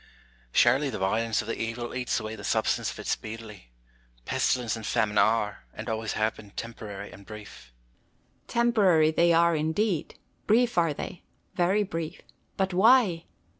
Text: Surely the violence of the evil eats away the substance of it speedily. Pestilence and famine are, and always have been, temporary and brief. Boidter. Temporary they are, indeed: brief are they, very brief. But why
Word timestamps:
Surely 0.51 0.89
the 0.89 0.97
violence 0.97 1.43
of 1.43 1.47
the 1.47 1.61
evil 1.61 1.93
eats 1.93 2.19
away 2.19 2.35
the 2.35 2.43
substance 2.43 2.89
of 2.89 2.97
it 2.97 3.05
speedily. 3.05 3.69
Pestilence 4.25 4.75
and 4.75 4.83
famine 4.83 5.19
are, 5.19 5.65
and 5.75 5.87
always 5.87 6.13
have 6.13 6.35
been, 6.37 6.49
temporary 6.49 7.11
and 7.11 7.23
brief. 7.23 7.71
Boidter. 7.71 8.51
Temporary 8.51 9.11
they 9.11 9.31
are, 9.31 9.55
indeed: 9.55 10.17
brief 10.47 10.75
are 10.75 10.95
they, 10.95 11.21
very 11.55 11.83
brief. 11.83 12.19
But 12.57 12.73
why 12.73 13.25